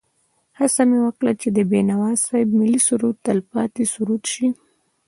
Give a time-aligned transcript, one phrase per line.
[0.59, 4.47] هڅه مې وکړه چې د بېنوا صاحب ملي سرود تل پاتې سرود شي.